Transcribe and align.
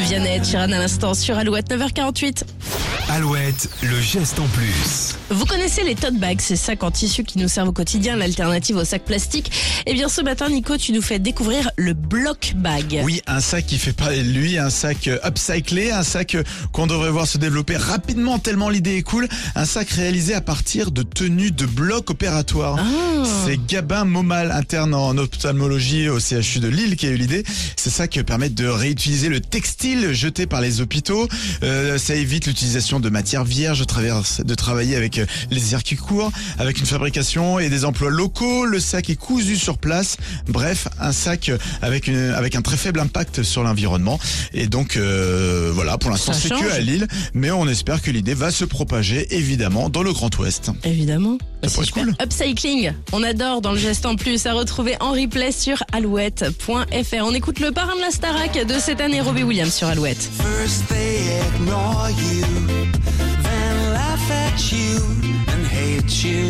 Vianney, 0.00 0.40
Chiran 0.42 0.62
à 0.72 0.78
l'instant 0.78 1.14
sur 1.14 1.36
Alouette 1.36 1.70
9h48. 1.70 2.42
Alouette, 3.10 3.68
le 3.82 4.00
geste 4.00 4.38
en 4.38 4.46
plus. 4.46 5.16
Vous 5.30 5.44
connaissez 5.44 5.82
les 5.82 5.96
tote 5.96 6.14
bags, 6.14 6.40
ces 6.40 6.54
sacs 6.54 6.84
en 6.84 6.92
tissu 6.92 7.24
qui 7.24 7.38
nous 7.38 7.48
servent 7.48 7.70
au 7.70 7.72
quotidien, 7.72 8.14
l'alternative 8.14 8.76
aux 8.76 8.84
sacs 8.84 9.04
plastiques. 9.04 9.50
Eh 9.86 9.94
bien 9.94 10.08
ce 10.08 10.20
matin, 10.20 10.48
Nico, 10.48 10.76
tu 10.76 10.92
nous 10.92 11.02
fais 11.02 11.18
découvrir 11.18 11.72
le 11.76 11.92
block 11.92 12.52
bag. 12.54 13.00
Oui, 13.02 13.20
un 13.26 13.40
sac 13.40 13.66
qui 13.66 13.78
fait 13.78 13.92
parler 13.92 14.22
de 14.22 14.30
lui, 14.30 14.58
un 14.58 14.70
sac 14.70 15.08
euh, 15.08 15.18
upcyclé, 15.26 15.90
un 15.90 16.04
sac 16.04 16.36
euh, 16.36 16.44
qu'on 16.70 16.86
devrait 16.86 17.10
voir 17.10 17.26
se 17.26 17.36
développer 17.36 17.76
rapidement 17.76 18.38
tellement 18.38 18.68
l'idée 18.68 18.98
est 18.98 19.02
cool. 19.02 19.26
Un 19.56 19.64
sac 19.64 19.90
réalisé 19.90 20.34
à 20.34 20.40
partir 20.40 20.92
de 20.92 21.02
tenues 21.02 21.50
de 21.50 21.66
blocs 21.66 22.10
opératoires. 22.10 22.76
Ah. 22.78 23.24
C'est 23.44 23.58
Gabin 23.66 24.04
Momal, 24.04 24.52
interne 24.52 24.94
en 24.94 25.18
ophtalmologie 25.18 26.08
au 26.08 26.20
CHU 26.20 26.60
de 26.60 26.68
Lille, 26.68 26.94
qui 26.94 27.08
a 27.08 27.10
eu 27.10 27.16
l'idée. 27.16 27.42
Ces 27.74 27.90
sacs 27.90 28.22
permettent 28.24 28.54
de 28.54 28.68
réutiliser 28.68 29.28
le 29.28 29.40
textile 29.40 30.12
jeté 30.12 30.46
par 30.46 30.60
les 30.60 30.80
hôpitaux. 30.80 31.26
Euh, 31.64 31.98
ça 31.98 32.14
évite 32.14 32.46
l'utilisation 32.46 32.99
de 33.00 33.10
matières 33.10 33.44
vierges, 33.44 33.80
de 33.80 34.54
travailler 34.54 34.96
avec 34.96 35.18
euh, 35.18 35.26
les 35.50 35.60
circuits 35.60 35.96
courts, 35.96 36.30
avec 36.58 36.78
une 36.78 36.86
fabrication 36.86 37.58
et 37.58 37.68
des 37.68 37.84
emplois 37.84 38.10
locaux. 38.10 38.64
Le 38.64 38.80
sac 38.80 39.10
est 39.10 39.16
cousu 39.16 39.56
sur 39.56 39.78
place. 39.78 40.16
Bref, 40.48 40.88
un 41.00 41.12
sac 41.12 41.48
euh, 41.48 41.58
avec, 41.82 42.06
une, 42.06 42.30
avec 42.30 42.54
un 42.56 42.62
très 42.62 42.76
faible 42.76 43.00
impact 43.00 43.42
sur 43.42 43.62
l'environnement. 43.62 44.18
Et 44.52 44.66
donc, 44.66 44.96
euh, 44.96 45.70
voilà, 45.74 45.98
pour 45.98 46.10
l'instant, 46.10 46.32
c'est 46.32 46.50
que 46.50 46.72
à 46.72 46.80
Lille. 46.80 47.06
Mais 47.34 47.50
on 47.50 47.66
espère 47.68 48.02
que 48.02 48.10
l'idée 48.10 48.34
va 48.34 48.50
se 48.50 48.64
propager, 48.64 49.34
évidemment, 49.34 49.88
dans 49.88 50.02
le 50.02 50.12
Grand 50.12 50.36
Ouest. 50.38 50.70
Évidemment. 50.84 51.38
Ça 51.62 51.68
C'est 51.68 51.74
pourrait 51.74 51.82
être 51.82 51.86
super. 51.86 52.04
cool. 52.04 52.14
Upcycling, 52.22 52.92
on 53.12 53.22
adore 53.22 53.60
dans 53.60 53.72
le 53.72 53.78
geste 53.78 54.06
en 54.06 54.16
plus 54.16 54.46
à 54.46 54.52
retrouver 54.54 54.96
en 55.00 55.12
replay 55.12 55.52
sur 55.52 55.82
alouette.fr. 55.92 57.16
On 57.22 57.34
écoute 57.34 57.60
le 57.60 57.70
parrain 57.72 57.94
de 57.96 58.00
la 58.00 58.10
Starac 58.10 58.64
de 58.66 58.74
cette 58.78 59.00
année, 59.00 59.20
Robbie 59.20 59.42
Williams 59.42 59.72
sur 59.74 59.88
Alouette. 59.88 60.18
First 60.18 60.86
they 60.88 61.18
ignore 61.56 62.08
you, 62.10 62.44
then 63.42 63.92
laugh 63.92 64.30
at 64.30 64.72
you 64.72 65.00
and 65.48 65.66
hate 65.66 66.24
you. 66.24 66.48